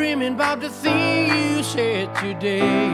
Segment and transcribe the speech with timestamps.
[0.00, 2.86] dreaming about the thing you said today.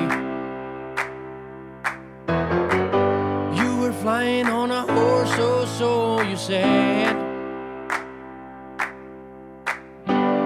[3.58, 7.14] You were flying on a horse, oh, so you said.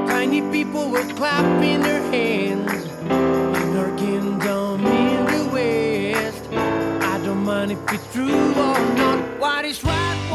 [0.06, 6.44] Tiny people were clapping their hands in our kingdom in the west.
[6.52, 9.09] I don't mind if it's true or not.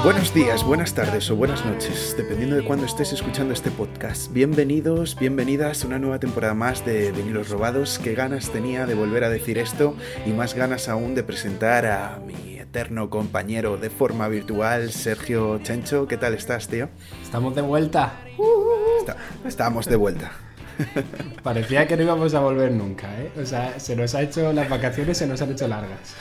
[0.03, 4.31] Buenos días, buenas tardes o buenas noches, dependiendo de cuándo estés escuchando este podcast.
[4.31, 7.97] Bienvenidos, bienvenidas a una nueva temporada más de Vinilos Robados.
[7.97, 9.95] Qué ganas tenía de volver a decir esto
[10.27, 16.07] y más ganas aún de presentar a mi eterno compañero de forma virtual, Sergio Chencho.
[16.07, 16.89] ¿Qué tal estás, tío?
[17.23, 18.19] Estamos de vuelta.
[18.99, 20.33] Está- estamos de vuelta.
[21.41, 23.31] Parecía que no íbamos a volver nunca, ¿eh?
[23.41, 26.13] O sea, se nos ha hecho, las vacaciones se nos han hecho largas.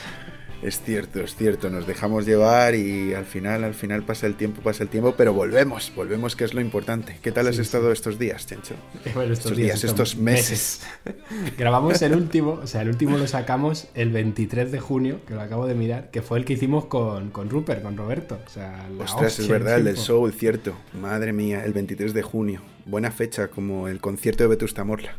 [0.65, 4.63] Es cierto, es cierto, nos dejamos llevar y al final, al final pasa el tiempo,
[4.63, 7.19] pasa el tiempo, pero volvemos, volvemos que es lo importante.
[7.21, 8.73] ¿Qué tal has estado estos días, Chencho?
[9.13, 10.81] Bueno, Estos días, estos meses.
[11.59, 15.41] Grabamos el último, o sea, el último lo sacamos el 23 de junio, que lo
[15.41, 18.39] acabo de mirar, que fue el que hicimos con, con Rupert, con Roberto.
[18.43, 19.97] O sea, la Ostras, es verdad, el del.
[19.97, 20.75] Soul, cierto.
[20.99, 22.61] Madre mía, el 23 de junio.
[22.87, 25.15] Buena fecha, como el concierto de Vetusta Morla.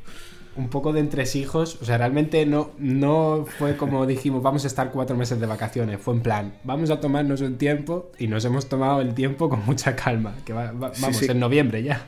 [0.57, 4.91] Un poco de entresijos, o sea, realmente no, no fue como dijimos, vamos a estar
[4.91, 8.69] cuatro meses de vacaciones, fue en plan, vamos a tomarnos un tiempo y nos hemos
[8.69, 11.27] tomado el tiempo con mucha calma, que va- va- Sí, vamos, sí.
[11.31, 12.07] en noviembre ya.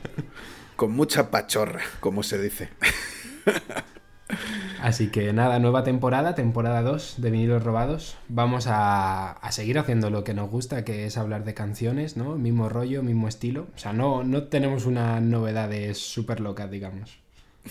[0.75, 2.69] Con mucha pachorra, como se dice.
[4.81, 8.17] Así que nada, nueva temporada, temporada 2 de Vinilos Robados.
[8.29, 12.35] Vamos a, a seguir haciendo lo que nos gusta, que es hablar de canciones, ¿no?
[12.37, 13.67] Mismo rollo, mismo estilo.
[13.75, 17.19] O sea, no, no tenemos unas novedades súper locas, digamos.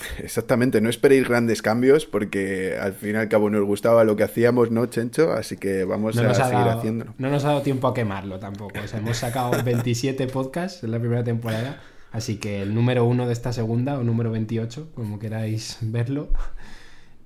[0.19, 4.23] Exactamente, no esperéis grandes cambios porque al fin y al cabo nos gustaba lo que
[4.25, 5.33] hacíamos, ¿no, Chencho?
[5.33, 7.15] Así que vamos No a seguir dado, haciéndolo.
[7.19, 8.79] no nos ha dado tiempo a quemarlo tampoco.
[8.83, 11.81] O sea, hemos sacado 27 podcasts en la primera temporada.
[12.11, 16.29] Así que el número uno de esta segunda, o número 28, como queráis verlo.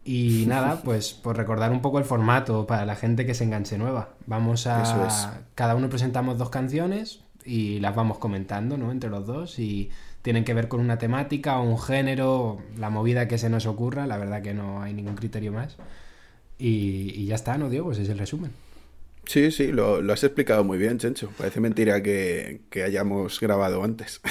[0.05, 3.79] Y nada, pues por recordar un poco el formato para la gente que se enganche
[3.79, 4.11] nueva.
[4.27, 4.83] Vamos a.
[4.83, 5.29] Eso es.
[5.55, 8.91] Cada uno presentamos dos canciones y las vamos comentando, ¿no?
[8.91, 9.59] Entre los dos.
[9.61, 9.91] Y
[10.23, 14.07] tienen que ver con una temática o un género, la movida que se nos ocurra.
[14.07, 15.79] La verdad que no hay ningún criterio más.
[16.59, 17.93] Y, y ya está, ¿no, Diego?
[17.93, 18.53] Ese es el resumen.
[19.25, 21.31] Sí, sí, lo, lo has explicado muy bien, Chencho.
[21.39, 24.21] Parece mentira que, que hayamos grabado antes.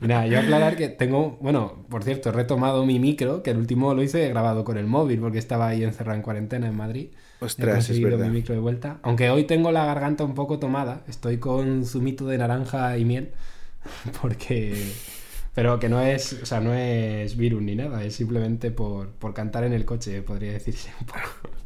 [0.00, 3.56] Y nada, yo aclarar que tengo, bueno, por cierto, he retomado mi micro, que el
[3.58, 7.12] último lo hice grabado con el móvil porque estaba ahí encerrado en cuarentena en Madrid.
[7.40, 8.26] Ostras, he es conseguido verdad.
[8.26, 9.00] mi micro de vuelta.
[9.02, 13.32] Aunque hoy tengo la garganta un poco tomada, estoy con zumito de naranja y miel,
[14.22, 15.00] porque...
[15.54, 19.32] Pero que no es, o sea, no es virus ni nada, es simplemente por, por
[19.34, 20.90] cantar en el coche, podría decirse.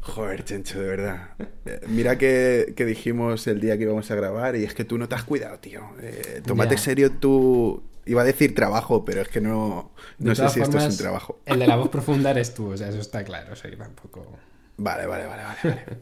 [0.01, 1.29] Joder, Chencho, de verdad.
[1.65, 4.97] Eh, Mira que, que dijimos el día que íbamos a grabar y es que tú
[4.97, 5.81] no te has cuidado, tío.
[6.01, 6.77] Eh, tómate Ya.
[6.77, 7.83] serio tu...
[8.05, 11.39] Iba a decir trabajo, pero es que no, no sé si esto es un trabajo.
[11.45, 13.77] El de la voz profunda eres tú, o sea, eso está claro, o sea, que
[13.77, 14.39] tampoco...
[14.77, 15.59] Vale, vale, vale, vale.
[15.63, 15.85] vale.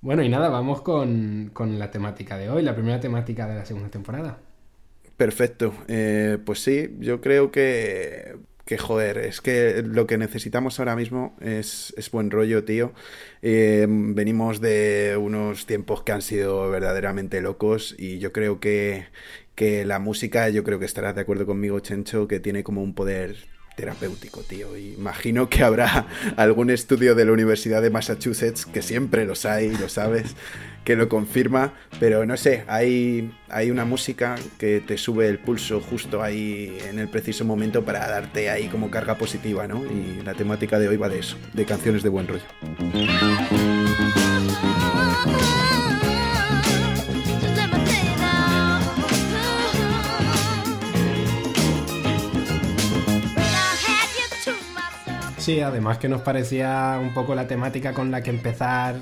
[0.00, 3.64] Bueno, y nada, vamos con, con la temática de hoy, la primera temática de la
[3.64, 4.43] segunda temporada.
[5.24, 5.72] Perfecto.
[5.88, 8.36] Eh, pues sí, yo creo que,
[8.66, 12.92] que, joder, es que lo que necesitamos ahora mismo es, es buen rollo, tío.
[13.40, 19.06] Eh, venimos de unos tiempos que han sido verdaderamente locos y yo creo que,
[19.54, 22.94] que la música, yo creo que estarás de acuerdo conmigo, Chencho, que tiene como un
[22.94, 23.36] poder
[23.76, 24.76] terapéutico, tío.
[24.76, 29.88] Imagino que habrá algún estudio de la Universidad de Massachusetts, que siempre los hay, lo
[29.88, 30.34] sabes,
[30.84, 35.80] que lo confirma, pero no sé, hay, hay una música que te sube el pulso
[35.80, 39.82] justo ahí en el preciso momento para darte ahí como carga positiva, ¿no?
[39.84, 42.44] Y la temática de hoy va de eso, de canciones de buen rollo.
[55.44, 58.96] Sí, además que nos parecía un poco la temática con la que empezar,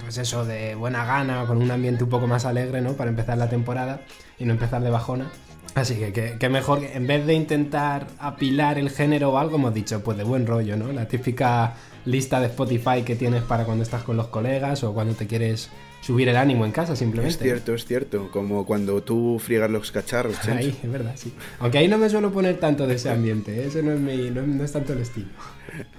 [0.00, 2.94] pues eso, de buena gana, con un ambiente un poco más alegre, ¿no?
[2.94, 4.00] Para empezar la temporada
[4.40, 5.30] y no empezar de bajona.
[5.76, 9.72] Así que, que, que mejor, en vez de intentar apilar el género o algo, hemos
[9.72, 10.90] dicho, pues de buen rollo, ¿no?
[10.90, 11.74] La típica
[12.06, 15.70] lista de Spotify que tienes para cuando estás con los colegas o cuando te quieres
[16.08, 17.34] subir el ánimo en casa, simplemente.
[17.36, 20.36] Es cierto, es cierto, como cuando tú friegas los cacharros.
[20.48, 21.34] Ahí, es verdad, sí.
[21.60, 23.66] Aunque ahí no me suelo poner tanto de ese ambiente, ¿eh?
[23.66, 25.28] ese no es, mi, no, es- no es tanto el estilo.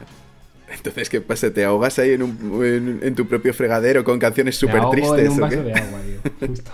[0.75, 1.51] Entonces, ¿qué pasa?
[1.53, 5.25] ¿Te ahogas ahí en, un- en- en tu propio fregadero con canciones súper tristes?
[5.25, 5.63] en un o vaso qué?
[5.63, 6.71] de agua, tío, justo.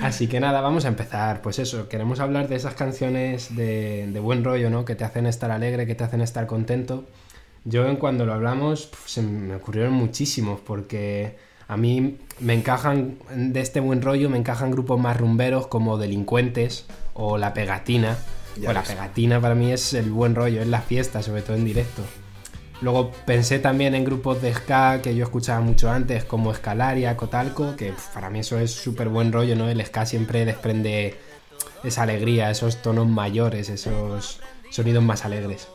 [0.00, 1.42] Así que nada, vamos a empezar.
[1.42, 4.84] Pues eso, queremos hablar de esas canciones de, de buen rollo, ¿no?
[4.86, 7.04] Que te hacen estar alegre, que te hacen estar contento.
[7.64, 11.36] Yo en cuando lo hablamos pf, se me ocurrieron muchísimos porque
[11.68, 16.86] a mí me encajan, de este buen rollo, me encajan grupos más rumberos como Delincuentes
[17.14, 18.18] o La Pegatina.
[18.60, 18.90] Ya o La ves.
[18.90, 22.02] Pegatina para mí es el buen rollo, es la fiesta, sobre todo en directo.
[22.80, 27.76] Luego pensé también en grupos de ska que yo escuchaba mucho antes, como Escalaria, Cotalco,
[27.76, 29.68] que pf, para mí eso es súper buen rollo, ¿no?
[29.68, 31.16] El ska siempre desprende
[31.84, 35.68] esa alegría, esos tonos mayores, esos sonidos más alegres.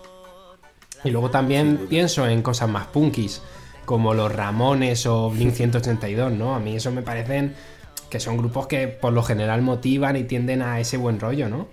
[1.04, 3.42] Y luego también pienso en cosas más punkis,
[3.86, 6.56] como los Ramones o Blink 182, ¿no?
[6.56, 7.54] A mí eso me parecen
[8.10, 11.68] que son grupos que por lo general motivan y tienden a ese buen rollo, ¿no?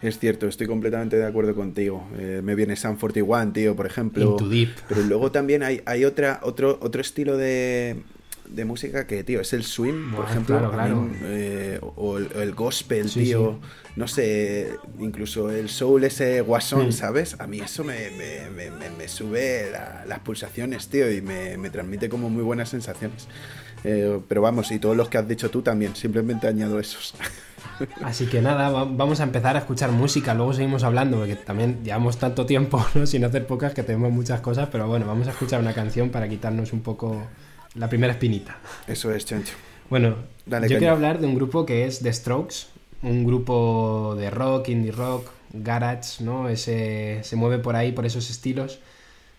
[0.00, 2.04] Es cierto, estoy completamente de acuerdo contigo.
[2.18, 4.32] Eh, me viene Sam 41, tío, por ejemplo.
[4.32, 4.70] Into Deep.
[4.88, 8.02] Pero luego también hay, hay otra, otro, otro estilo de,
[8.48, 10.70] de música que, tío, es el swing, por Buah, ejemplo.
[10.72, 13.58] claro, eh, o el, el gospel, Sí, tío.
[13.96, 16.92] No sé, incluso el soul ese guasón.
[16.92, 17.36] ¿sabes?
[17.38, 22.08] A mí eso me, me- me- sube la- las pulsaciones, tío, y me, me transmite
[22.08, 23.26] como muy buenas sensaciones.
[23.84, 27.14] Eh, pero vamos, y todos los que has dicho tú también, simplemente añado esos.
[28.02, 31.82] Así que nada, va- vamos a empezar a escuchar música, luego seguimos hablando, porque también
[31.84, 33.06] llevamos tanto tiempo ¿no?
[33.06, 36.28] sin hacer pocas que tenemos muchas cosas, pero bueno, vamos a escuchar una canción para
[36.28, 37.22] quitarnos un poco
[37.74, 38.58] la primera espinita.
[38.86, 39.54] Eso es, chancho.
[39.88, 40.16] Bueno,
[40.46, 40.78] Dale, yo caña.
[40.78, 42.66] quiero hablar de un grupo que es The Strokes,
[43.02, 46.48] un grupo de rock, indie rock, garage, ¿no?
[46.48, 48.78] Ese, se mueve por ahí, por esos estilos.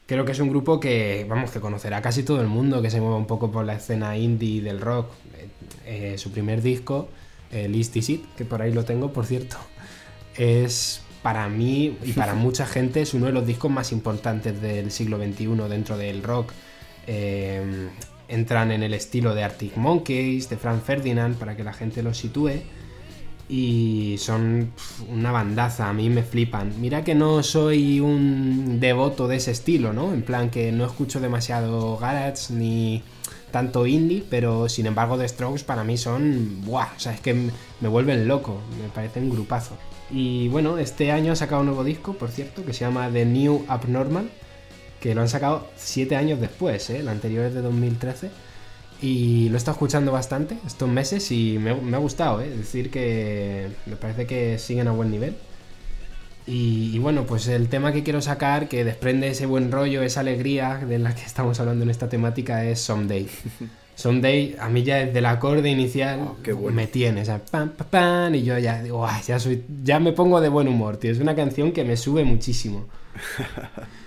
[0.05, 2.99] Creo que es un grupo que, vamos, que conocerá casi todo el mundo, que se
[2.99, 5.11] mueve un poco por la escena indie del rock.
[5.37, 5.47] Eh,
[5.85, 7.07] eh, su primer disco,
[7.51, 9.57] el East Is It, que por ahí lo tengo, por cierto,
[10.35, 14.91] es para mí y para mucha gente es uno de los discos más importantes del
[14.91, 16.51] siglo XXI dentro del rock.
[17.07, 17.89] Eh,
[18.27, 22.17] entran en el estilo de Arctic Monkeys, de Frank Ferdinand, para que la gente los
[22.17, 22.61] sitúe.
[23.49, 24.71] Y son
[25.09, 26.73] una bandaza, a mí me flipan.
[26.79, 30.13] Mira que no soy un devoto de ese estilo, ¿no?
[30.13, 33.03] En plan que no escucho demasiado garage ni
[33.51, 36.63] tanto indie, pero sin embargo The Strokes para mí son...
[36.65, 36.93] ¡Buah!
[36.95, 39.77] O sea, es que me vuelven loco, me parece un grupazo.
[40.09, 43.25] Y bueno, este año ha sacado un nuevo disco, por cierto, que se llama The
[43.25, 44.29] New Abnormal,
[45.03, 46.99] que lo han sacado siete años después, ¿eh?
[46.99, 48.29] el anterior es de 2013.
[49.01, 52.47] Y lo he estado escuchando bastante estos meses y me, me ha gustado, ¿eh?
[52.49, 55.35] es decir, que me parece que siguen a buen nivel.
[56.47, 60.21] Y, y bueno, pues el tema que quiero sacar, que desprende ese buen rollo, esa
[60.21, 63.27] alegría de la que estamos hablando en esta temática, es Someday.
[63.95, 66.73] Someday, a mí ya desde el acorde inicial Oh, qué bueno.
[66.77, 69.99] me tiene, o sea, pam, pam, pam, y yo ya digo, "Ay, ya, soy, ya
[69.99, 71.11] me pongo de buen humor, tío.
[71.11, 72.85] Es una canción que me sube muchísimo.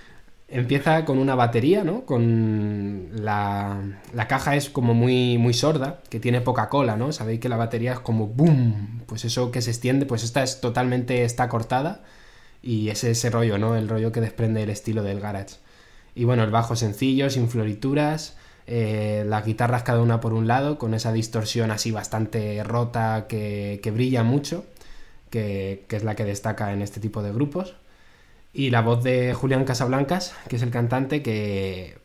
[0.49, 2.05] Empieza con una batería, ¿no?
[2.05, 3.81] Con la,
[4.13, 7.11] la caja es como muy, muy sorda, que tiene poca cola, ¿no?
[7.11, 10.61] Sabéis que la batería es como boom, pues eso que se extiende, pues esta es
[10.61, 12.01] totalmente, está cortada
[12.61, 13.75] y es ese rollo, ¿no?
[13.75, 15.57] El rollo que desprende el estilo del garage.
[16.15, 20.77] Y bueno, el bajo sencillo, sin florituras, eh, las guitarras cada una por un lado,
[20.77, 24.65] con esa distorsión así bastante rota que, que brilla mucho,
[25.29, 27.75] que, que es la que destaca en este tipo de grupos.
[28.57, 31.95] Y la voz de Julián Casablancas, que es el cantante, que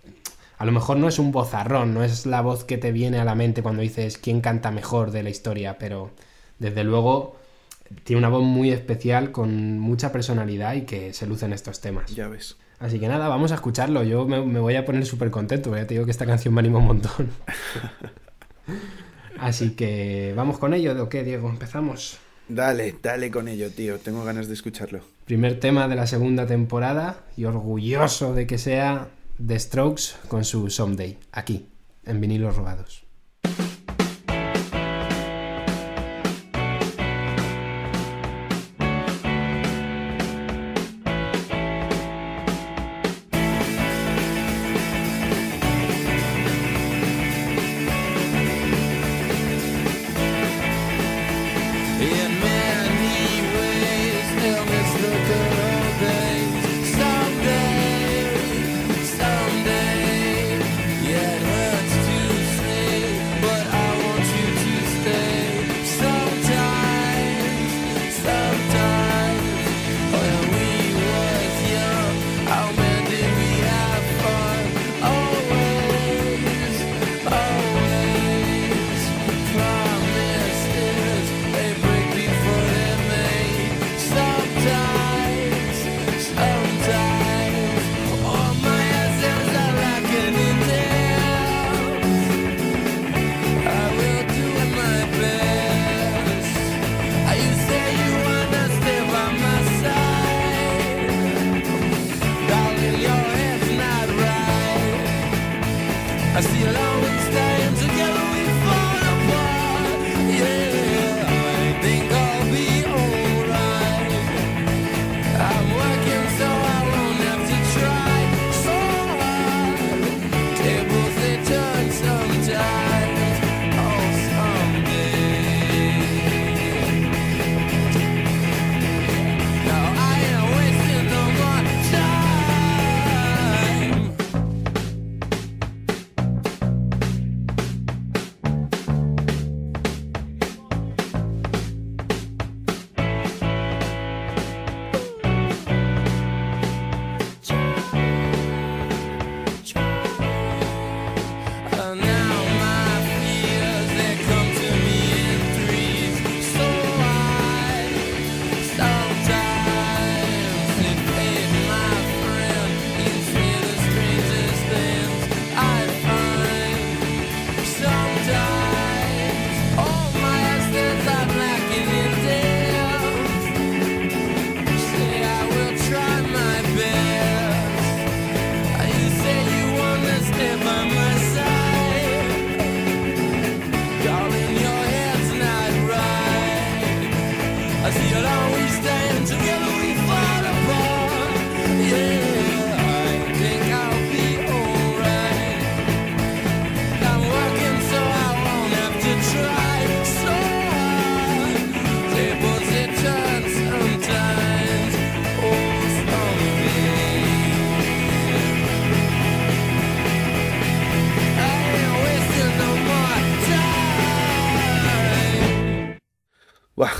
[0.58, 3.24] a lo mejor no es un vozarrón, no es la voz que te viene a
[3.24, 6.10] la mente cuando dices quién canta mejor de la historia, pero
[6.58, 7.38] desde luego
[8.04, 12.14] tiene una voz muy especial, con mucha personalidad y que se luce en estos temas.
[12.14, 12.58] Ya ves.
[12.80, 14.02] Así que nada, vamos a escucharlo.
[14.02, 16.52] Yo me, me voy a poner súper contento, porque ya te digo que esta canción
[16.52, 17.30] me anima un montón.
[19.40, 21.48] Así que vamos con ello, ¿o qué, Diego?
[21.48, 22.18] Empezamos.
[22.54, 23.98] Dale, dale con ello, tío.
[23.98, 25.00] Tengo ganas de escucharlo.
[25.24, 29.08] Primer tema de la segunda temporada y orgulloso de que sea
[29.44, 31.68] The Strokes con su Someday, aquí,
[32.04, 33.01] en vinilos robados.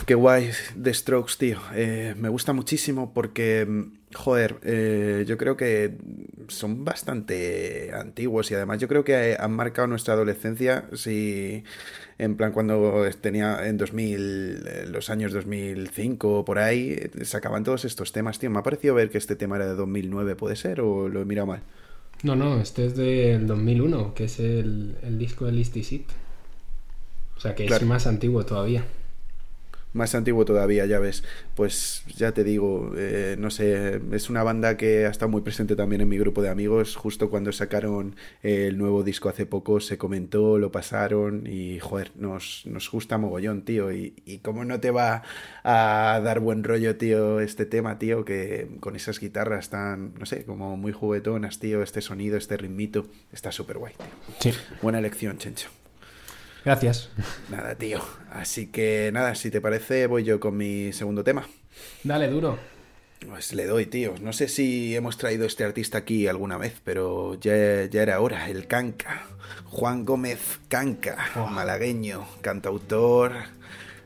[0.06, 1.58] Qué guay The Strokes, tío.
[1.74, 5.96] Eh, me gusta muchísimo porque, mm, joder, eh, yo creo que
[6.48, 10.86] son bastante antiguos y además yo creo que han marcado nuestra adolescencia.
[10.94, 11.62] Si,
[12.18, 17.84] en plan, cuando tenía en 2000, eh, los años 2005 o por ahí, sacaban todos
[17.84, 18.50] estos temas, tío.
[18.50, 20.80] Me ha parecido ver que este tema era de 2009, ¿puede ser?
[20.80, 21.62] ¿O lo he mirado mal?
[22.22, 26.06] No, no, este es del 2001, que es el, el disco de Listy Sit.
[27.36, 27.82] O sea, que Claro.
[27.82, 28.84] es más antiguo todavía.
[29.92, 31.22] Más antiguo todavía, ya ves.
[31.54, 35.76] Pues ya te digo, eh, no sé, es una banda que ha estado muy presente
[35.76, 36.96] también en mi grupo de amigos.
[36.96, 42.62] Justo cuando sacaron el nuevo disco hace poco se comentó, lo pasaron y, joder, nos,
[42.64, 43.92] nos gusta mogollón, tío.
[43.92, 45.22] Y, y cómo no te va
[45.62, 50.44] a dar buen rollo, tío, este tema, tío, que con esas guitarras tan, no sé,
[50.44, 54.52] como muy juguetonas, tío, este sonido, este ritmito, está súper guay, tío.
[54.52, 54.58] Sí.
[54.80, 55.81] Buena elección, Chencho.
[56.64, 57.10] Gracias.
[57.50, 58.00] Nada, tío.
[58.30, 61.46] Así que nada, si te parece, voy yo con mi segundo tema.
[62.04, 62.58] Dale, duro.
[63.28, 64.14] Pues le doy, tío.
[64.20, 68.48] No sé si hemos traído este artista aquí alguna vez, pero ya, ya era hora.
[68.48, 69.26] El Canca.
[69.66, 71.16] Juan Gómez Canca,
[71.50, 73.32] malagueño, cantautor.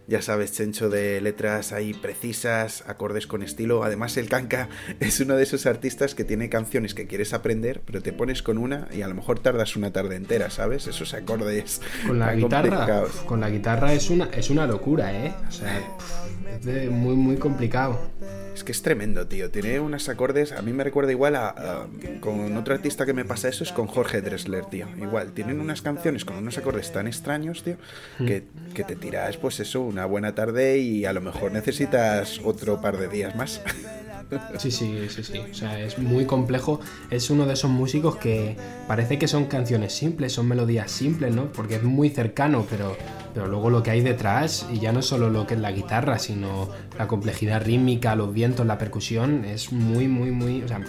[0.08, 3.82] Ya sabes, Chencho, de letras ahí precisas, acordes con estilo.
[3.82, 4.68] Además, el Canca
[5.00, 8.56] es uno de esos artistas que tiene canciones que quieres aprender, pero te pones con
[8.58, 10.86] una y a lo mejor tardas una tarde entera, ¿sabes?
[10.86, 11.80] Esos acordes.
[12.06, 13.10] Con la guitarra, complicados.
[13.22, 15.34] con la guitarra es una, es una locura, ¿eh?
[15.48, 17.98] O sea, pff, es de muy, muy complicado.
[18.56, 19.50] Es que es tremendo, tío.
[19.50, 20.52] Tiene unos acordes.
[20.52, 21.86] A mí me recuerda igual a,
[22.20, 24.88] Con otro artista que me pasa eso es con Jorge Dressler, tío.
[24.96, 27.76] Igual, tienen unas canciones con unos acordes tan extraños, tío,
[28.16, 32.80] que, que te tiras, pues eso, una buena tarde y a lo mejor necesitas otro
[32.80, 33.60] par de días más.
[34.58, 35.38] Sí, sí, sí, sí.
[35.38, 36.80] O sea, es muy complejo.
[37.10, 38.56] Es uno de esos músicos que
[38.88, 41.52] parece que son canciones simples, son melodías simples, ¿no?
[41.52, 42.96] Porque es muy cercano, pero,
[43.34, 46.18] pero luego lo que hay detrás, y ya no solo lo que es la guitarra,
[46.18, 46.68] sino
[46.98, 50.62] la complejidad rítmica, los vientos, la percusión, es muy, muy, muy.
[50.62, 50.80] O sea,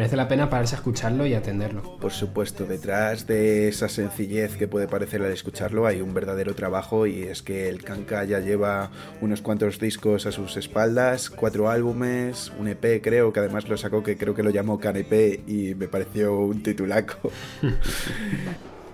[0.00, 1.98] merece la pena pararse a escucharlo y atenderlo.
[1.98, 7.06] Por supuesto, detrás de esa sencillez que puede parecer al escucharlo hay un verdadero trabajo
[7.06, 8.90] y es que el Kanka ya lleva
[9.20, 14.02] unos cuantos discos a sus espaldas, cuatro álbumes, un EP creo, que además lo sacó
[14.02, 17.30] que creo que lo llamó Canepé y me pareció un titulaco.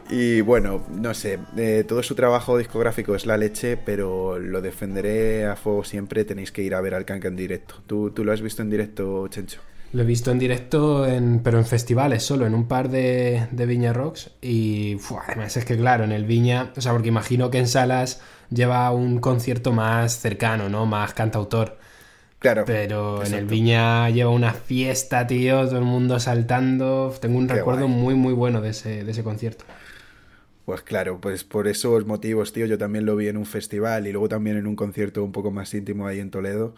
[0.08, 5.46] Y bueno, no sé, eh, todo su trabajo discográfico es la leche, pero lo defenderé
[5.46, 6.24] a fuego siempre.
[6.24, 7.82] Tenéis que ir a ver al Kanka en directo.
[7.88, 9.58] ¿Tú, tú lo has visto en directo, Chencho?
[9.96, 13.64] Lo he visto en directo, en, pero en festivales solo, en un par de, de
[13.64, 14.30] Viña Rocks.
[14.42, 18.20] Y además es que, claro, en el Viña, o sea, porque imagino que en salas
[18.50, 20.84] lleva un concierto más cercano, ¿no?
[20.84, 21.78] Más cantautor.
[22.38, 22.64] Claro.
[22.66, 23.46] Pero en el.
[23.46, 27.14] Viña lleva una fiesta, tío, todo el mundo saltando.
[27.18, 27.88] Tengo un Qué recuerdo guay.
[27.88, 29.64] muy, muy bueno de ese, de ese concierto.
[30.64, 34.12] Pues claro, pues por esos motivos, tío, yo también lo vi en un festival y
[34.12, 36.74] luego también en un concierto un poco más íntimo ahí en Toledo.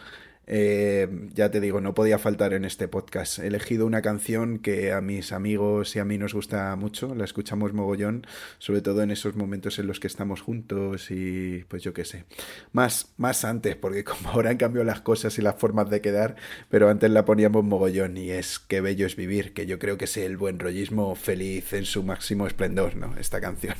[0.51, 3.39] Eh, ya te digo, no podía faltar en este podcast.
[3.39, 7.25] He elegido una canción que a mis amigos y a mí nos gusta mucho, la
[7.25, 8.27] escuchamos mogollón,
[8.59, 12.25] sobre todo en esos momentos en los que estamos juntos y pues yo qué sé.
[12.73, 16.37] Más, más antes, porque como ahora han cambiado las cosas y las formas de quedar,
[16.71, 20.07] pero antes la poníamos mogollón y es Qué bello es vivir, que yo creo que
[20.07, 23.15] es el buen rollismo feliz en su máximo esplendor, ¿no?
[23.19, 23.75] Esta canción.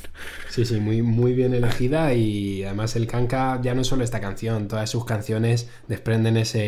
[0.49, 4.67] Sí, sí, muy, muy bien elegida y además el Kanka ya no solo esta canción,
[4.67, 6.58] todas sus canciones desprenden ese,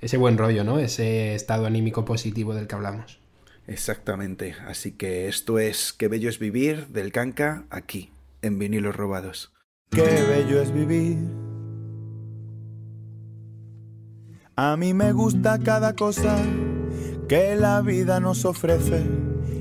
[0.00, 0.78] ese buen rollo, ¿no?
[0.78, 3.18] Ese estado anímico positivo del que hablamos.
[3.66, 4.54] Exactamente.
[4.66, 8.10] Así que esto es Qué bello es vivir del Canca aquí,
[8.42, 9.52] en vinilos robados.
[9.90, 11.18] Qué bello es vivir.
[14.56, 16.36] A mí me gusta cada cosa
[17.28, 19.02] que la vida nos ofrece.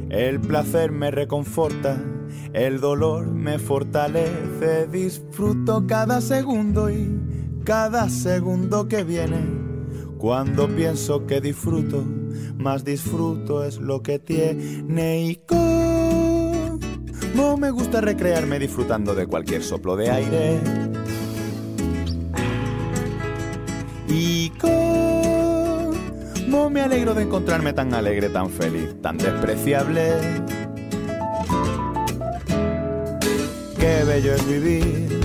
[0.10, 2.00] El placer me reconforta,
[2.54, 4.88] el dolor me fortalece.
[4.92, 7.10] Disfruto cada segundo y
[7.64, 9.63] cada segundo que viene.
[10.24, 12.02] Cuando pienso que disfruto,
[12.56, 16.78] más disfruto es lo que tiene y como
[17.58, 20.62] me gusta recrearme disfrutando de cualquier soplo de aire.
[24.08, 25.90] Y como
[26.70, 30.14] me alegro de encontrarme tan alegre, tan feliz, tan despreciable.
[33.78, 35.20] Qué bello es vivir.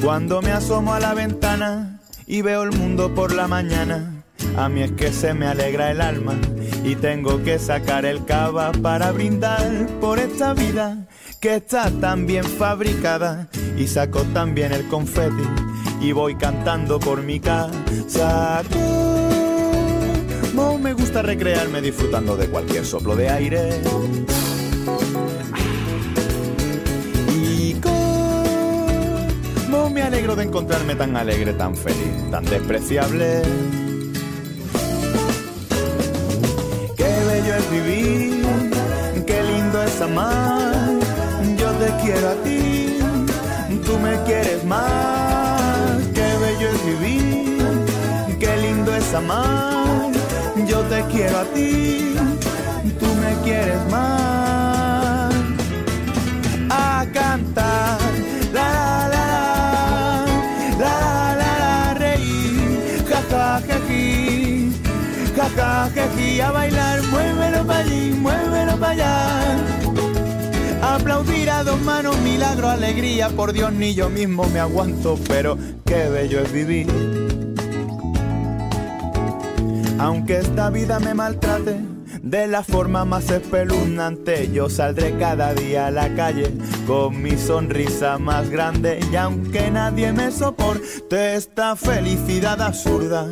[0.00, 1.99] Cuando me asomo a la ventana
[2.30, 4.22] y veo el mundo por la mañana,
[4.56, 6.38] a mí es que se me alegra el alma
[6.84, 11.08] y tengo que sacar el cava para brindar por esta vida
[11.40, 15.42] que está tan bien fabricada y saco también el confeti
[16.00, 18.62] y voy cantando por mi casa.
[20.54, 23.82] Como me gusta recrearme disfrutando de cualquier soplo de aire.
[30.10, 33.42] Alegro de encontrarme tan alegre, tan feliz, tan despreciable.
[36.96, 38.44] Qué bello es vivir,
[39.24, 40.90] qué lindo es amar.
[41.56, 42.98] Yo te quiero a ti,
[43.86, 45.92] tú me quieres más.
[46.12, 50.10] Qué bello es vivir, qué lindo es amar.
[50.66, 52.16] Yo te quiero a ti,
[52.98, 55.32] tú me quieres más.
[56.68, 57.99] A cantar,
[65.56, 69.40] ja ja ji, a bailar, muévelo para allí, muévelo para allá.
[70.82, 76.08] Aplaudir a dos manos, milagro, alegría, por Dios ni yo mismo me aguanto, pero qué
[76.08, 76.86] bello es vivir.
[79.98, 81.76] Aunque esta vida me maltrate
[82.22, 86.50] de la forma más espeluznante, yo saldré cada día a la calle
[86.86, 89.00] con mi sonrisa más grande.
[89.12, 93.26] Y aunque nadie me soporte esta felicidad absurda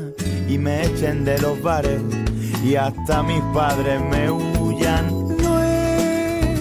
[0.48, 2.00] y me echen de los bares
[2.64, 6.61] y hasta mis padres me huyan, no es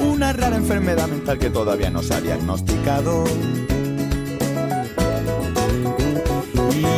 [0.00, 3.24] una rara enfermedad mental que todavía no se ha diagnosticado.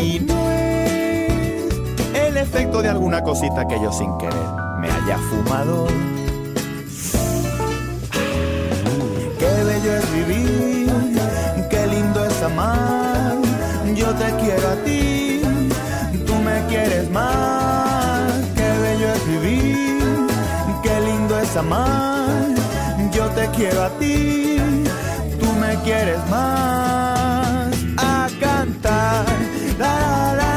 [0.01, 1.73] Y no es
[2.15, 4.35] el efecto de alguna cosita que yo sin querer
[4.81, 5.87] me haya fumado.
[23.13, 24.57] Yo te quiero a ti,
[25.39, 27.73] tú me quieres más.
[27.97, 29.25] A cantar,
[29.79, 30.55] la la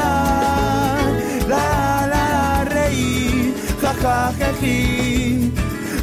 [1.48, 5.52] la, la la la, reír, ja ja ja ji,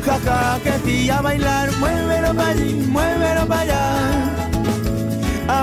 [0.05, 3.83] ja ja ja ji, a bailar, muévelo para allí, muévelo para allá.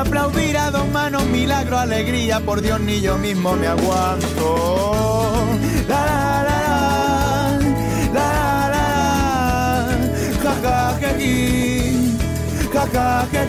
[0.01, 5.47] Aplaudir a dos manos, milagro, alegría, por Dios ni yo mismo me aguanto.
[5.89, 6.60] La la la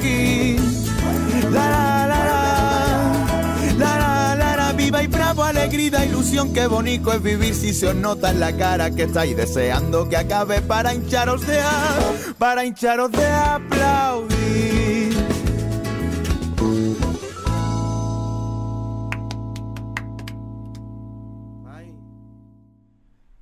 [0.02, 0.58] ji,
[1.52, 2.42] la la la la,
[3.78, 7.88] la la la la, viva y bravo, alegría, ilusión, qué bonito es vivir si se
[7.88, 11.60] os nota en la cara que estáis deseando que acabe para hincharos de
[12.38, 14.42] para hincharos de aplaudir.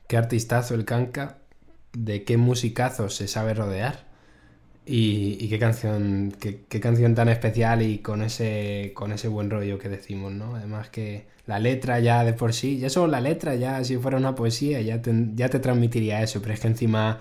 [0.08, 1.38] Qué artistazo el Kanka,
[1.94, 4.09] de qué musicazos se sabe rodear.
[4.92, 9.88] Y, qué canción, qué, canción tan especial y con ese, con ese buen rollo que
[9.88, 10.56] decimos, ¿no?
[10.56, 14.18] Además que la letra ya de por sí, ya solo la letra, ya si fuera
[14.18, 17.20] una poesía, ya te, ya te transmitiría eso, pero es que encima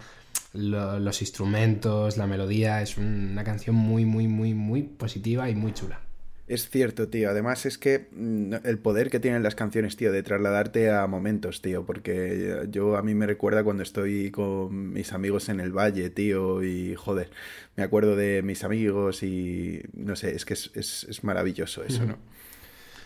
[0.55, 5.73] lo- los instrumentos, la melodía, es una canción muy, muy, muy, muy positiva y muy
[5.75, 6.01] chula.
[6.49, 7.29] Es cierto, tío.
[7.31, 11.61] Además es que mm, el poder que tienen las canciones, tío, de trasladarte a momentos,
[11.61, 11.85] tío.
[11.85, 16.63] Porque yo a mí me recuerda cuando estoy con mis amigos en el valle, tío.
[16.65, 17.31] Y joder,
[17.77, 22.07] me acuerdo de mis amigos y no sé, es que es, es, es maravilloso eso,
[22.07, 22.19] ¿no?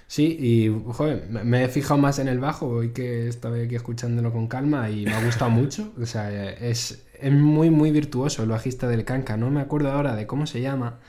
[0.07, 4.33] Sí, y joder, me- he fijado más en el bajo hoy que estaba aquí escuchándolo
[4.33, 5.93] con calma y me ha gustado mucho.
[6.01, 9.37] O sea, es, es muy, muy virtuoso el bajista del Kanka.
[9.37, 11.01] No me acuerdo ahora de cómo se llama,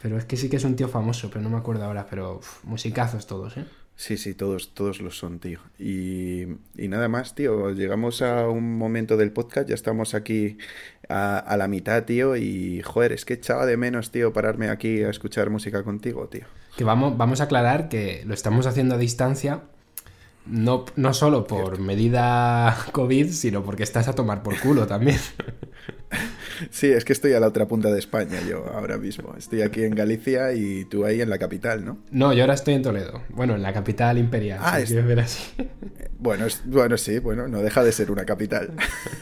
[0.00, 2.06] pero es que sí que es un tío famoso, pero no me acuerdo ahora.
[2.08, 3.64] Pero uf, musicazos todos, ¿eh?
[3.98, 5.60] Sí, sí, todos, todos lo son, tío.
[5.78, 6.42] Y,
[6.76, 7.70] y nada más, tío.
[7.70, 10.58] Llegamos a un momento del podcast, ya estamos aquí
[11.08, 12.36] a, a la mitad, tío.
[12.36, 16.44] Y joder, es que echaba de menos, tío, pararme aquí a escuchar música contigo, tío.
[16.76, 19.62] Que vamos, vamos a aclarar que lo estamos haciendo a distancia,
[20.48, 25.18] no, no solo por medida COVID, sino porque estás a tomar por culo también.
[26.70, 29.34] Sí, es que estoy a la otra punta de España yo ahora mismo.
[29.36, 31.98] Estoy aquí en Galicia y tú ahí en la capital, ¿no?
[32.10, 33.22] No, yo ahora estoy en Toledo.
[33.28, 35.42] Bueno, en la capital imperial, Ah, si es- ver así.
[36.18, 38.70] Bueno, es, bueno, sí, bueno, no deja de ser una capital.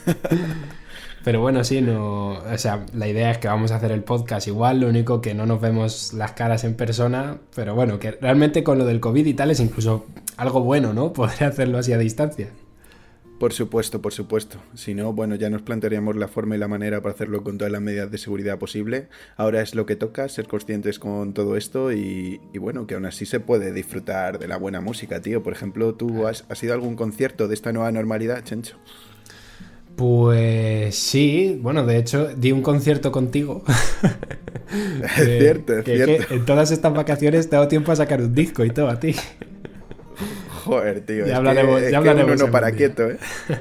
[1.25, 2.33] Pero bueno, sí, no.
[2.33, 5.33] O sea, la idea es que vamos a hacer el podcast igual, lo único que
[5.33, 7.39] no nos vemos las caras en persona.
[7.55, 10.05] Pero bueno, que realmente con lo del COVID y tal es incluso
[10.37, 11.13] algo bueno, ¿no?
[11.13, 12.49] Poder hacerlo así a distancia.
[13.39, 14.59] Por supuesto, por supuesto.
[14.75, 17.71] Si no, bueno, ya nos plantearíamos la forma y la manera para hacerlo con todas
[17.71, 19.07] las medidas de seguridad posible.
[19.35, 23.07] Ahora es lo que toca, ser conscientes con todo esto y, y bueno, que aún
[23.07, 25.41] así se puede disfrutar de la buena música, tío.
[25.41, 28.77] Por ejemplo, ¿tú has, has ido a algún concierto de esta nueva normalidad, Chencho?
[29.95, 33.63] Pues sí, bueno, de hecho di un concierto contigo.
[35.05, 36.33] Es cierto, es que- que cierto.
[36.33, 38.99] en todas estas vacaciones te ha dado tiempo a sacar un disco y todo a
[38.99, 39.15] ti.
[40.65, 41.25] Joder, tío.
[41.27, 42.77] Ya es hablaremos- que, ya es hablaremos uno no para día.
[42.77, 43.17] quieto, ¿eh?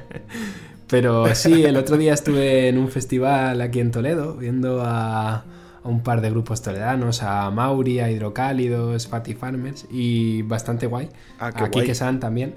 [0.88, 5.44] Pero sí, el otro día estuve en un festival aquí en Toledo viendo a, a
[5.88, 11.08] un par de grupos toledanos, a Mauri, a Hidrocálidos, Fatty Farmers y bastante guay.
[11.38, 11.70] Ah, a guay.
[11.70, 12.54] Kike San también.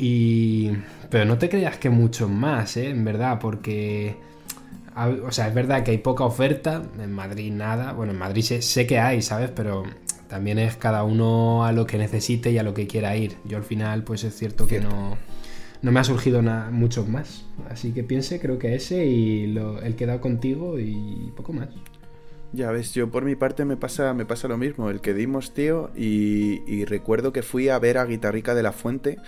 [0.00, 0.70] Y...
[1.10, 2.88] Pero no te creas que mucho más, ¿eh?
[2.90, 4.16] En verdad, porque...
[5.26, 7.92] O sea, es verdad que hay poca oferta, en Madrid nada.
[7.92, 9.50] Bueno, en Madrid sé, que hay, ¿sabes?
[9.54, 9.84] Pero
[10.28, 13.36] también es cada uno a lo que necesite y a lo que quiera ir.
[13.44, 15.16] Yo al final, pues es cierto, que no,
[15.82, 17.44] no me ha surgido na- mucho más.
[17.70, 21.52] Así que piense, creo que ese y lo- el que he dado contigo y poco
[21.52, 21.68] más.
[22.52, 25.54] Ya ves, yo por mi parte me pasa, me pasa lo mismo, el que dimos,
[25.54, 29.18] tío, y, y recuerdo que fui a ver a Guitarrica de la Fuente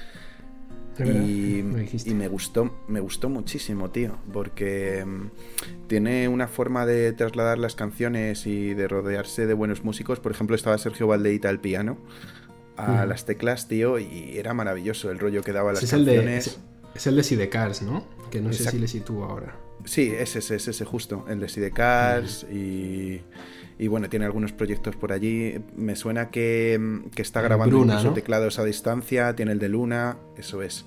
[0.99, 2.11] y, me dijiste.
[2.11, 7.75] y me gustó, me gustó muchísimo, tío, porque mm, tiene una forma de trasladar las
[7.75, 10.21] canciones y de rodearse de buenos músicos.
[10.21, 11.99] Por ejemplo, estaba Sergio Valdeita al piano,
[12.77, 16.05] a las teclas, tío, y era maravilloso el rollo que daba las Ese es el
[16.05, 16.47] de, canciones.
[16.47, 16.59] es,
[16.95, 18.07] es el de Sidecars, ¿no?
[18.31, 19.57] Que no sé si le sitúo ahora.
[19.85, 23.21] Sí, es ese, es ese justo, el de Sidecars y,
[23.83, 25.57] y bueno, tiene algunos proyectos por allí.
[25.77, 28.13] Me suena que, que está grabando Bruna, ¿no?
[28.13, 30.85] teclados a distancia, tiene el de Luna, eso es.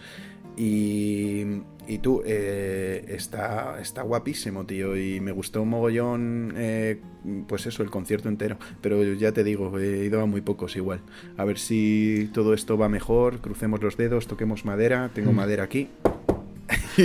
[0.56, 1.44] Y,
[1.90, 7.02] y tú, eh, está, está guapísimo, tío, y me gustó un mogollón, eh,
[7.48, 8.58] pues eso, el concierto entero.
[8.80, 11.02] Pero ya te digo, he ido a muy pocos igual.
[11.36, 15.36] A ver si todo esto va mejor, crucemos los dedos, toquemos madera, tengo Mm.
[15.36, 15.90] madera aquí.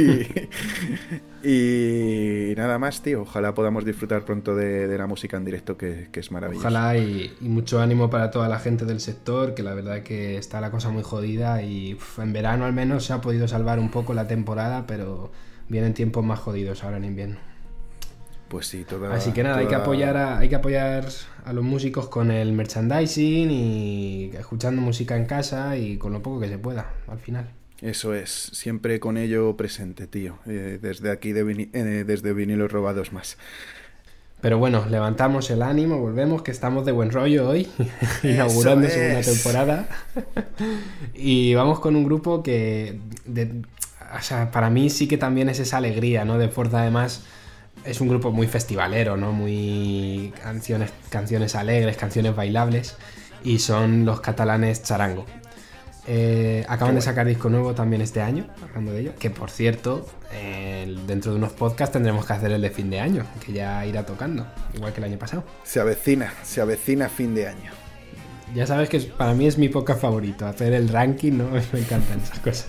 [1.43, 3.23] y, y nada más, tío.
[3.23, 6.67] Ojalá podamos disfrutar pronto de, de la música en directo, que, que es maravilloso.
[6.67, 10.37] Ojalá y, y mucho ánimo para toda la gente del sector, que la verdad que
[10.37, 13.79] está la cosa muy jodida y uf, en verano al menos se ha podido salvar
[13.79, 15.31] un poco la temporada, pero
[15.69, 17.37] vienen tiempos más jodidos ahora en invierno.
[18.49, 19.15] Pues sí, toda.
[19.15, 21.07] Así que nada, hay que apoyar a, hay que apoyar
[21.45, 26.41] a los músicos con el merchandising y escuchando música en casa y con lo poco
[26.41, 27.60] que se pueda al final.
[27.83, 30.39] Eso es, siempre con ello presente, tío.
[30.47, 33.39] Eh, desde aquí, de vini- eh, desde vinilos robados más.
[34.43, 37.69] Pero bueno, levantamos el ánimo, volvemos, que estamos de buen rollo hoy,
[38.23, 39.89] inaugurando segunda temporada.
[41.15, 43.63] y vamos con un grupo que, de-
[44.19, 46.37] o sea, para mí sí que también es esa alegría, ¿no?
[46.39, 47.25] De Forza además
[47.85, 49.33] es un grupo muy festivalero, ¿no?
[49.33, 52.97] Muy canciones, canciones alegres, canciones bailables,
[53.45, 55.25] y son los catalanes Charango.
[56.07, 59.13] Eh, acaban de sacar disco nuevo también este año, hablando de ello.
[59.19, 63.01] Que por cierto, eh, dentro de unos podcasts tendremos que hacer el de fin de
[63.01, 65.45] año, que ya irá tocando, igual que el año pasado.
[65.65, 67.71] Se avecina, se avecina fin de año.
[68.55, 71.51] Ya sabes que para mí es mi podcast favorito, hacer el ranking, ¿no?
[71.73, 72.69] Me encantan esas cosas.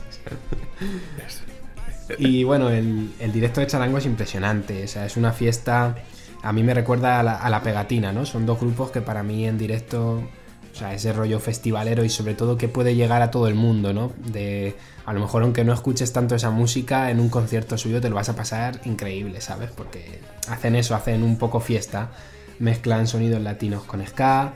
[2.18, 5.96] Y bueno, el, el directo de Charango es impresionante, o sea, es una fiesta,
[6.44, 8.26] a mí me recuerda a la, a la pegatina, ¿no?
[8.26, 10.24] Son dos grupos que para mí en directo,
[10.72, 13.94] o sea, ese rollo festivalero y sobre todo que puede llegar a todo el mundo,
[13.94, 14.12] ¿no?
[14.32, 18.10] De, a lo mejor aunque no escuches tanto esa música, en un concierto suyo te
[18.10, 19.70] lo vas a pasar increíble, ¿sabes?
[19.72, 22.12] Porque hacen eso, hacen un poco fiesta,
[22.60, 24.54] mezclan sonidos latinos con ska,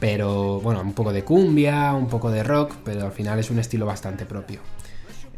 [0.00, 3.58] pero bueno, un poco de cumbia, un poco de rock, pero al final es un
[3.58, 4.60] estilo bastante propio.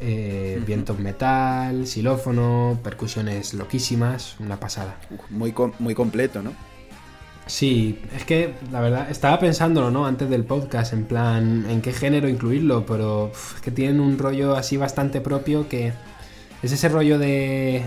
[0.00, 4.96] Eh, vientos metal, xilófono, percusiones loquísimas, una pasada.
[5.30, 6.52] Muy, com- muy completo, ¿no?
[7.46, 10.06] Sí, es que la verdad, estaba pensándolo, ¿no?
[10.06, 14.56] Antes del podcast, en plan, en qué género incluirlo, pero es que tienen un rollo
[14.56, 15.92] así bastante propio que
[16.62, 17.82] es ese rollo de,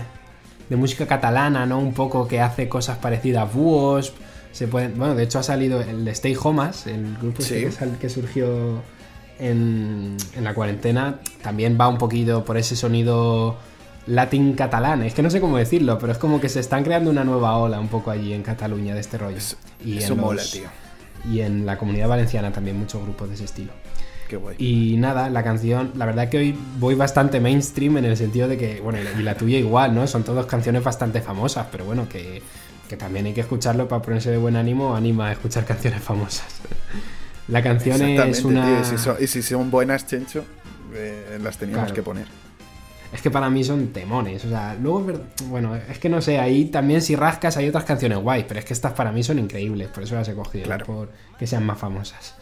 [0.68, 1.80] de música catalana, ¿no?
[1.80, 4.12] Un poco que hace cosas parecidas a búhos.
[4.52, 7.76] Se pueden, bueno, de hecho ha salido el Stay Homas, el grupo este Sí.
[7.76, 8.80] que, que surgió
[9.40, 13.56] en, en la cuarentena, también va un poquito por ese sonido
[14.08, 15.02] latín catalán.
[15.02, 17.56] Es que no sé cómo decirlo, pero es como que se están creando una nueva
[17.58, 19.36] ola un poco allí en Cataluña de este rollo.
[19.36, 20.68] Es- y eso en mola, tío.
[21.30, 23.72] Y en la comunidad valenciana también muchos grupos de ese estilo.
[24.28, 24.56] Qué guay.
[24.58, 28.58] Y nada, la canción, la verdad que hoy voy bastante mainstream en el sentido de
[28.58, 30.06] que, bueno, y la- tuya igual, ¿no?
[30.06, 32.42] Son todas canciones bastante famosas, pero bueno, que,
[32.88, 36.46] que también hay que escucharlo para ponerse de buen ánimo, anima a escuchar canciones famosas.
[37.48, 38.64] La canción es una...
[38.66, 38.80] tío.
[38.80, 40.44] Y si, son, y si son buenas, Chencho,
[40.94, 41.94] eh, las teníamos Claro.
[41.94, 42.26] que poner.
[43.12, 45.06] Es que para mí son temones, o sea, luego,
[45.46, 48.66] bueno, es que no sé, ahí también si rascas hay otras canciones guay, pero es
[48.66, 50.84] que estas para mí son increíbles, por eso las he cogido, Claro.
[50.84, 52.34] por que sean más famosas.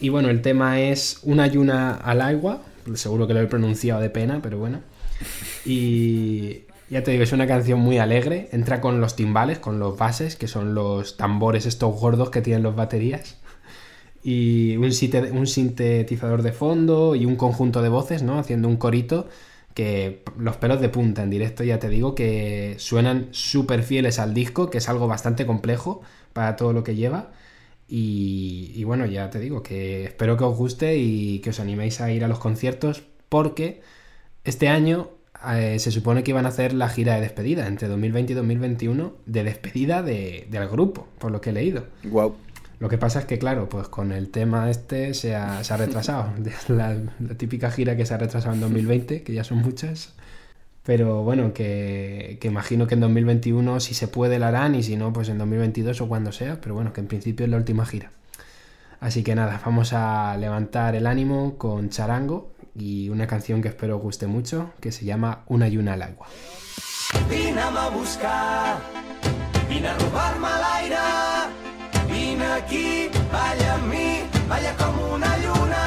[0.00, 2.62] Y bueno, el tema es Una yuna al agua,
[2.94, 4.80] seguro que lo he pronunciado de pena, pero bueno.
[5.64, 9.98] Y ya te digo, es una canción muy alegre, entra con los timbales, con los
[9.98, 13.38] bases, que son los tambores estos gordos que tienen los baterías
[14.22, 18.38] y un sintetizador de fondo y un conjunto de voces, ¿no?
[18.40, 19.28] Haciendo un corito
[19.76, 24.32] que los pelos de punta en directo, ya te digo, que suenan súper fieles al
[24.32, 26.00] disco, que es algo bastante complejo
[26.32, 27.32] para todo lo que lleva.
[27.88, 32.10] Y, bueno, ya te digo que espero que os guste y que os animéis a
[32.10, 33.80] ir a los conciertos porque
[34.44, 35.10] este año
[35.52, 39.12] eh, se supone que iban a hacer la gira de despedida entre 2020 y 2021
[39.26, 41.84] de despedida de- del grupo, por lo que he leído.
[42.04, 42.34] Wow.
[42.78, 45.76] Lo que pasa es que, claro, pues con el tema este se ha, se ha
[45.76, 46.32] retrasado.
[46.68, 50.14] La, la típica gira que se ha retrasado en 2020, que ya son muchas.
[50.84, 54.96] Pero bueno, que, que imagino que en 2021 si se puede la harán y si
[54.96, 56.60] no, pues en 2022 o cuando sea.
[56.60, 58.12] Pero bueno, que en principio es la última gira.
[59.00, 63.96] Así que nada, vamos a levantar el ánimo con Charango y una canción que espero
[63.96, 66.26] os guste mucho, que se llama Una lluna al agua.
[67.78, 68.78] A buscar,
[69.68, 70.75] vine a robar-me l'aire, vine
[72.66, 74.06] aquí, balla amb mi,
[74.50, 75.85] balla com una lluna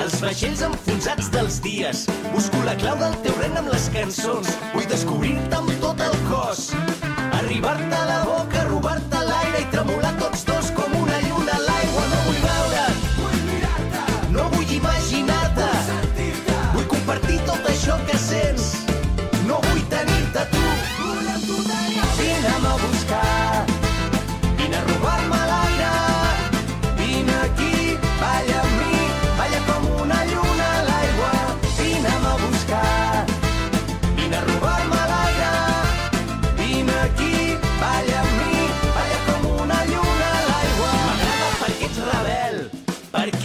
[0.00, 2.04] els vaixells enfonsats dels dies.
[2.32, 4.50] Busco la clau del teu ren amb les cançons.
[4.72, 6.72] Vull descobrir-te amb tot el cos.
[7.38, 10.33] Arribar-te a la boca, robar-te l'aire i tremolar tots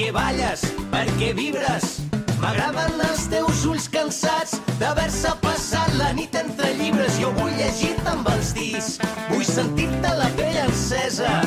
[0.10, 2.02] perquè balles, perquè vibres.
[2.40, 7.20] M'agraden els teus ulls cansats d'haver-se passat la nit entre llibres.
[7.20, 8.98] Jo vull llegir-te amb els dits,
[9.30, 11.42] vull sentir-te la pell encesa.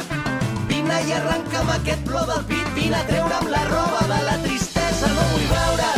[0.68, 5.11] Vine i arrenca'm aquest plor del pit, vine a treure'm la roba de la tristesa.
[5.16, 5.91] No vull veure't,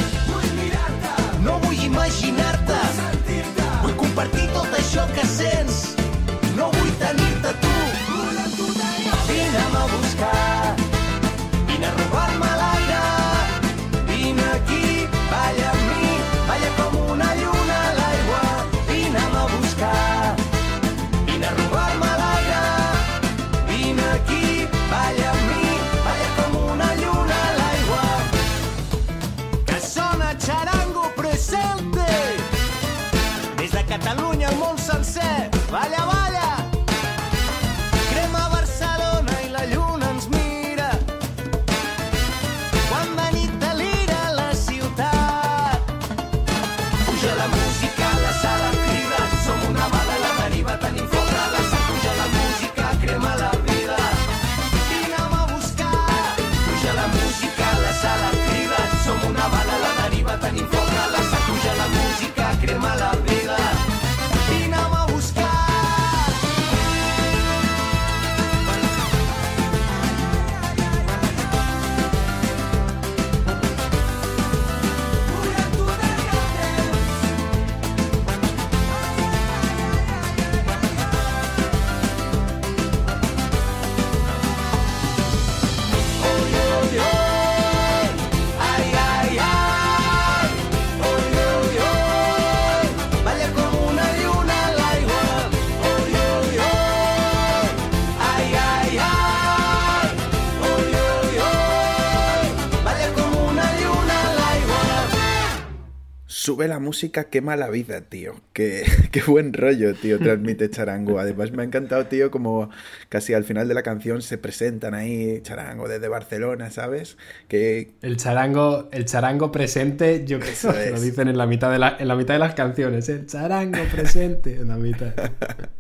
[106.54, 108.34] Sube la música, quema la vida, tío.
[108.52, 111.18] Qué, qué buen rollo, tío, transmite Charango.
[111.18, 112.70] Además, me ha encantado, tío, como
[113.08, 117.16] casi al final de la canción se presentan ahí Charango desde Barcelona, ¿sabes?
[117.48, 121.80] Que El charango, el charango presente, yo creo que lo dicen en la mitad de
[121.80, 125.12] la, en la mitad de las canciones, el charango presente en la mitad.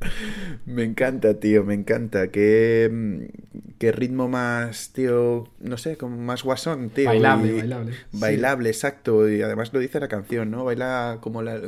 [0.66, 2.32] me encanta, tío, me encanta.
[2.32, 3.43] Qué, mm,
[3.78, 7.06] qué ritmo más, tío, no sé, como más guasón, tío.
[7.06, 7.92] Bailable, y- bailable.
[8.12, 9.28] Bailable, exacto.
[9.28, 10.64] Y además lo dice la canción, ¿no?
[10.64, 11.60] Baila como la,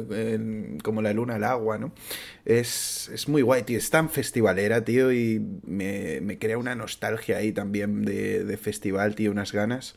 [0.82, 1.92] como la luna al agua, ¿no?
[2.44, 3.78] Es, es muy guay, tío.
[3.78, 9.14] Es tan festivalera, tío, y me, me crea una nostalgia ahí también de, de festival,
[9.14, 9.94] tío, unas ganas.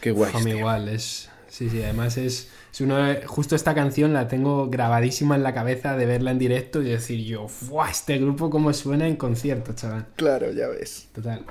[0.00, 0.32] Qué guay.
[0.46, 1.30] Igual, es...
[1.48, 5.54] Sí, sí, además es, es uno de- Justo esta canción la tengo grabadísima en la
[5.54, 7.90] cabeza de verla en directo y decir yo, ¡fuah!
[7.90, 10.06] Este grupo cómo suena en concierto, chaval.
[10.16, 11.08] Claro, ya ves.
[11.12, 11.44] Total.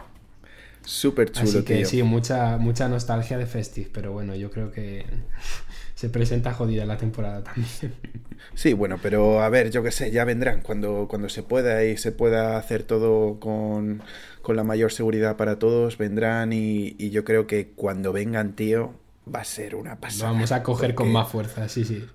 [0.84, 1.86] Súper chulo, Así que tío.
[1.86, 5.06] sí, mucha, mucha nostalgia de Festive, pero bueno, yo creo que
[5.96, 7.68] se presenta jodida la temporada también.
[8.56, 11.98] Sí, bueno, pero a ver, yo qué sé, ya vendrán cuando, cuando se pueda y
[11.98, 14.02] se pueda hacer todo con,
[14.42, 18.96] con la mayor seguridad para todos, vendrán y, y yo creo que cuando vengan, tío,
[19.34, 20.32] va a ser una pasada.
[20.32, 22.06] vamos a coger con más fuerza, sí, sí.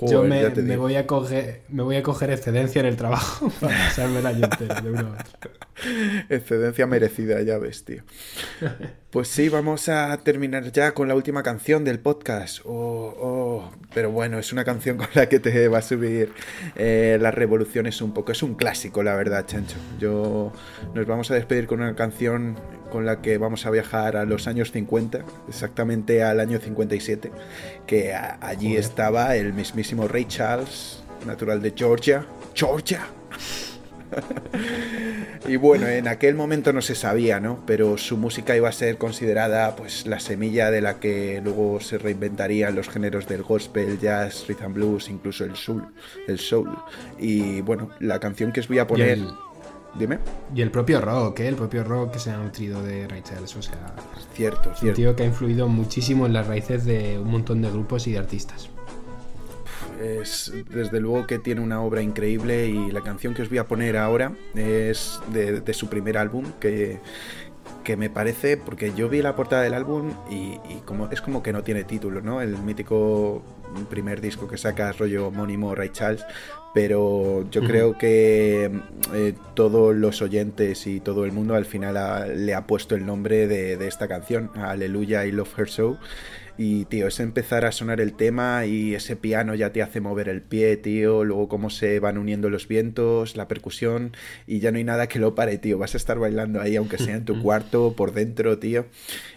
[0.00, 3.50] Joder, Yo me, me voy a coger, me voy a coger excedencia en el trabajo
[3.60, 5.50] para pasarme el año entero de uno a otro.
[6.28, 8.02] Excedencia merecida, ya ves, tío.
[9.12, 12.60] Pues sí, vamos a terminar ya con la última canción del podcast.
[12.64, 16.32] Oh, oh, pero bueno, es una canción con la que te va a subir
[16.76, 18.32] eh, las revoluciones un poco.
[18.32, 19.76] Es un clásico, la verdad, Chancho.
[20.00, 20.50] Yo
[20.94, 22.58] nos vamos a despedir con una canción
[22.90, 27.30] con la que vamos a viajar a los años 50, exactamente al año 57,
[27.86, 28.80] que allí Joder.
[28.80, 32.24] estaba el mismísimo Ray Charles, natural de Georgia.
[32.54, 33.06] Georgia.
[35.48, 37.64] Y bueno, en aquel momento no se sabía, ¿no?
[37.66, 41.98] Pero su música iba a ser considerada pues la semilla de la que luego se
[41.98, 45.84] reinventarían los géneros del gospel, jazz, rhythm and blues, incluso el soul,
[46.28, 46.70] el soul.
[47.18, 49.28] Y bueno, la canción que os voy a poner, el-
[49.98, 50.20] dime,
[50.54, 51.48] Y el propio rock, ¿eh?
[51.48, 53.94] El propio rock que se ha nutrido de Ray Charles, o sea,
[54.34, 54.96] cierto, es un cierto.
[54.96, 58.18] tío que ha influido muchísimo en las raíces de un montón de grupos y de
[58.18, 58.68] artistas.
[60.02, 63.66] Es desde luego que tiene una obra increíble y la canción que os voy a
[63.66, 66.98] poner ahora es de, de su primer álbum que,
[67.84, 71.42] que me parece, porque yo vi la portada del álbum y, y como es como
[71.42, 72.40] que no tiene título, ¿no?
[72.40, 73.42] El mítico
[73.88, 76.24] primer disco que saca rollo homónimo Ray Charles,
[76.74, 78.70] pero yo creo que
[79.14, 83.06] eh, todos los oyentes y todo el mundo al final ha- le ha puesto el
[83.06, 85.98] nombre de, de esta canción, Aleluya y Love Her So.
[86.64, 90.28] Y, tío, es empezar a sonar el tema y ese piano ya te hace mover
[90.28, 91.24] el pie, tío.
[91.24, 94.12] Luego cómo se van uniendo los vientos, la percusión
[94.46, 95.76] y ya no hay nada que lo pare, tío.
[95.78, 98.86] Vas a estar bailando ahí, aunque sea en tu cuarto, por dentro, tío.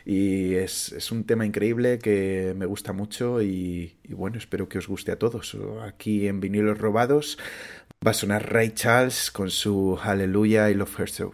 [0.05, 4.77] Y es, es un tema increíble que me gusta mucho y, y bueno, espero que
[4.77, 5.57] os guste a todos.
[5.83, 7.39] Aquí en Vinilos Robados
[8.05, 11.33] va a sonar Ray Charles con su Aleluya y Love Her So.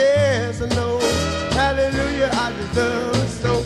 [0.00, 0.98] yes, I know,
[1.52, 3.64] hallelujah, I deserve her so.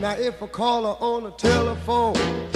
[0.00, 2.55] Now if I call her on the telephone and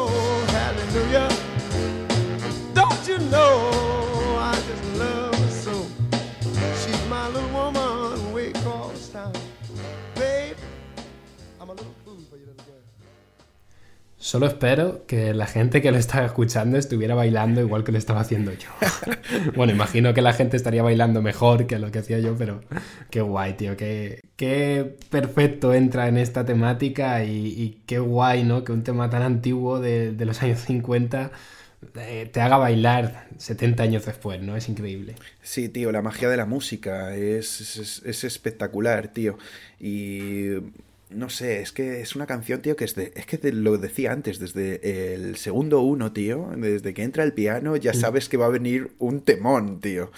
[14.31, 18.21] Solo espero que la gente que lo estaba escuchando estuviera bailando igual que lo estaba
[18.21, 18.69] haciendo yo.
[19.57, 22.61] bueno, imagino que la gente estaría bailando mejor que lo que hacía yo, pero
[23.09, 23.75] qué guay, tío.
[23.75, 28.63] Qué, qué perfecto entra en esta temática y, qué guay, ¿no?
[28.63, 31.31] Que un tema tan antiguo de los años 50
[31.95, 34.55] eh, te haga bailar 70 años después, ¿no?
[34.55, 35.15] Es increíble.
[35.41, 39.37] Sí, tío, la magia de la música es, es, es espectacular, tío.
[39.79, 40.49] Y
[41.13, 43.77] no sé, es que es una canción, tío, que es de, es que te lo
[43.77, 48.37] decía antes, desde el segundo uno, tío, desde que entra el piano ya sabes que
[48.37, 50.11] va a venir un temón, tío.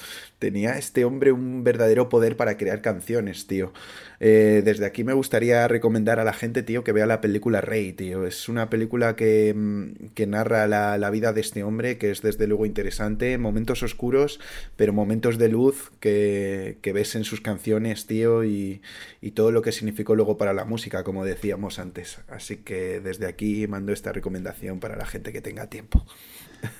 [0.44, 3.72] Tenía este hombre un verdadero poder para crear canciones, tío.
[4.20, 7.94] Eh, desde aquí me gustaría recomendar a la gente, tío, que vea la película Rey,
[7.94, 8.28] tío.
[8.28, 12.22] Es una película que, mm, que narra la, la vida de este hombre, que es
[12.22, 14.42] desde luego interesante, momentos oscuros,
[14.76, 18.82] pero momentos de luz que, que ves en sus canciones, tío, y,
[19.22, 22.20] y todo lo que significó luego para la música, como decíamos antes.
[22.28, 26.06] Así que desde aquí mando esta recomendación para la gente que tenga tiempo.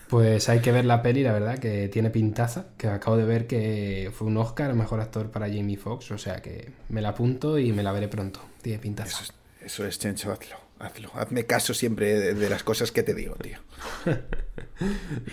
[0.10, 3.48] Pues hay que ver la peli, la verdad, que tiene pintaza, que acabo de ver
[3.48, 7.10] que fue un Oscar a Mejor Actor para Jamie Foxx, o sea que me la
[7.10, 8.40] apunto y me la veré pronto.
[8.62, 9.10] Tiene pintaza.
[9.10, 9.34] Eso es,
[9.66, 10.38] eso es Chencho,
[10.80, 11.10] hazlo.
[11.16, 13.58] Hazme caso siempre de, de las cosas que te digo, tío.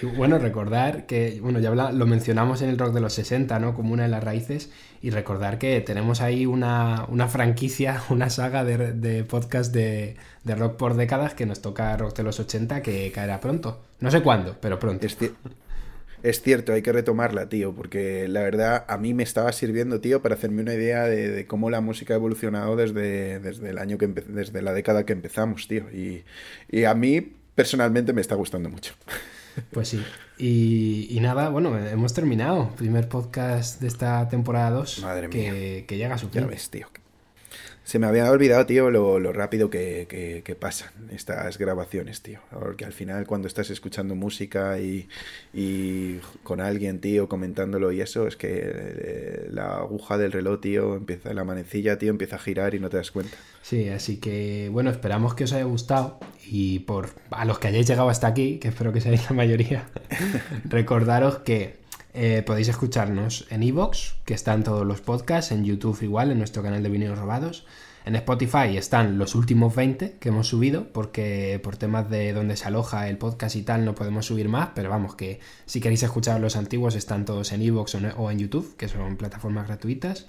[0.03, 3.59] Y bueno, recordar que, bueno, ya habla- lo mencionamos en el rock de los 60,
[3.59, 3.75] ¿no?
[3.75, 4.71] Como una de las raíces.
[5.03, 10.55] Y recordar que tenemos ahí una, una franquicia, una saga de, de podcast de, de
[10.55, 13.83] rock por décadas que nos toca rock de los 80 que caerá pronto.
[13.99, 15.07] No sé cuándo, pero pronto.
[16.23, 20.23] Es cierto, hay que retomarla, tío, porque la verdad a mí me estaba sirviendo, tío,
[20.23, 23.99] para hacerme una idea de, de cómo la música ha evolucionado desde, desde el año
[23.99, 25.85] que desde la década que empezamos, tío.
[25.93, 26.25] Y,
[26.71, 28.95] y a mí personalmente me está gustando mucho.
[29.73, 30.01] Pues sí.
[30.39, 32.71] Y, y nada, bueno, hemos terminado.
[32.77, 35.87] Primer podcast de esta temporada 2 Madre que, mía.
[35.89, 36.51] que llega a su Ya fin.
[36.51, 36.87] ves, tío.
[37.91, 42.39] Se me había olvidado, tío, lo, lo rápido que, que- que pasan estas grabaciones, tío.
[42.53, 45.09] Porque al final, cuando estás escuchando música y,
[45.53, 50.95] y con alguien, tío, comentándolo y eso, es que eh, la aguja del reloj, tío,
[50.95, 53.37] empieza, la manecilla, tío, empieza a girar y no te das cuenta.
[53.63, 57.89] Sí, así que bueno, esperamos que os haya gustado y por a los que hayáis
[57.89, 59.89] llegado hasta aquí, que espero que seáis la mayoría,
[60.65, 61.80] recordaros que
[62.15, 66.63] eh, podéis escucharnos en Evox, que están todos los podcasts, en YouTube igual, en nuestro
[66.63, 67.65] canal de Vinilos Robados.
[68.07, 72.67] En Spotify están los últimos 20 que hemos subido, porque por temas de donde se
[72.67, 76.41] aloja el podcast y tal no podemos subir más, pero vamos, que si queréis escuchar
[76.41, 80.29] los antiguos están todos en Evox o en- o en YouTube, que son plataformas gratuitas.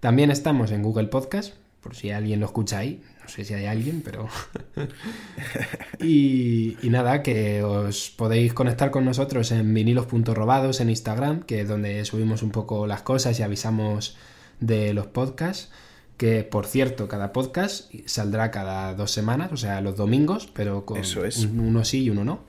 [0.00, 1.54] También estamos en Google Podcast,
[1.86, 3.00] por si alguien lo escucha ahí.
[3.22, 4.28] No sé si hay alguien, pero...
[6.00, 11.68] y, y nada, que os podéis conectar con nosotros en vinilos.robados en Instagram, que es
[11.68, 14.16] donde subimos un poco las cosas y avisamos
[14.60, 15.70] de los podcasts.
[16.16, 20.96] Que por cierto, cada podcast saldrá cada dos semanas, o sea, los domingos, pero con
[20.98, 21.38] Eso es.
[21.44, 22.40] un- uno sí y uno no.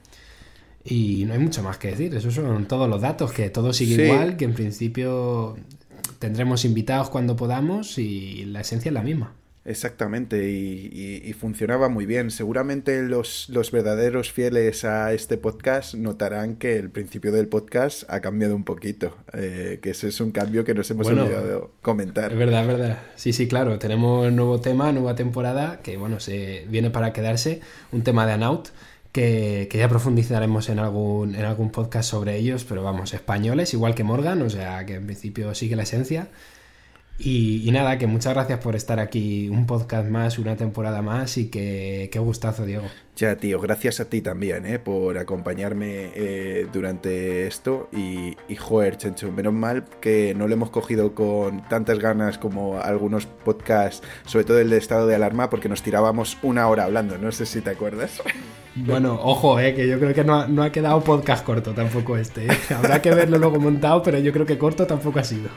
[0.86, 3.98] Y no hay mucho más que decir, esos son todos los datos, que todo sigue
[3.98, 4.02] Sí.
[4.04, 5.58] igual, que en principio
[6.20, 9.34] tendremos invitados cuando podamos y la esencia es la misma.
[9.66, 12.32] Exactamente, y, y- y funcionaba muy bien.
[12.32, 18.22] Seguramente los, los verdaderos fieles a este podcast notarán que el principio del podcast ha
[18.22, 22.32] cambiado un poquito, eh, que ese es un cambio que nos hemos Bueno, olvidado comentar.
[22.32, 22.98] Es verdad, es verdad.
[23.18, 23.78] Sí, sí, claro.
[23.78, 27.60] Tenemos nuevo tema, nueva temporada, que bueno, se viene para quedarse.
[27.92, 28.70] Un tema de Anaut,
[29.18, 33.96] que, que ya profundizaremos en algún, en algún podcast sobre ellos, pero vamos, españoles, igual
[33.96, 36.28] que Morgan, o sea que en principio sigue la esencia.
[37.18, 41.40] Y, y nada, que muchas gracias por estar aquí, un podcast más, una temporada más,
[41.40, 42.86] y que qué gustazo, Diego.
[43.16, 44.78] Ya, tío, gracias a ti también, ¿eh?
[44.78, 47.90] Por acompañarme eh, durante esto.
[47.92, 52.80] Y, y, joder, Chencho, menos mal que no lo hemos cogido con tantas ganas como
[52.80, 57.18] algunos podcasts, sobre todo el de estado de alarma, porque nos tirábamos una hora hablando,
[57.18, 58.22] no sé si te acuerdas.
[58.86, 62.18] Bueno, ojo, eh, que yo creo que no ha, no ha quedado podcast corto tampoco
[62.18, 62.46] este.
[62.46, 62.58] eh.
[62.76, 65.50] Habrá que verlo luego montado, pero yo creo que corto tampoco ha sido.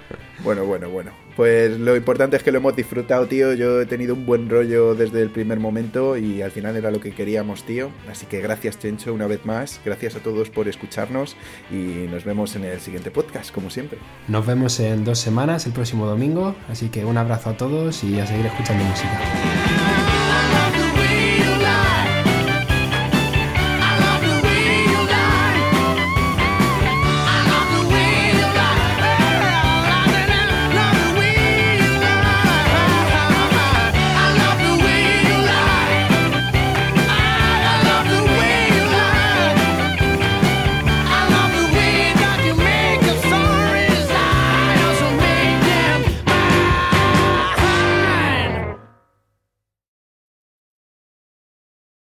[0.43, 1.11] Bueno, bueno, bueno.
[1.37, 3.53] Pues lo importante es que lo hemos disfrutado, tío.
[3.55, 7.01] Yo he tenido un buen rollo desde el primer momento y al final era lo
[7.01, 7.91] que queríamos, tío.
[8.11, 9.81] Así que gracias, Chencho, una vez más.
[9.85, 11.37] Gracias a todos por escucharnos
[11.71, 13.99] y nos vemos en el siguiente podcast, como siempre.
[14.29, 16.55] Nos vemos en dos semanas, el próximo domingo.
[16.71, 19.21] Así que un abrazo a todos y a seguir escuchando música.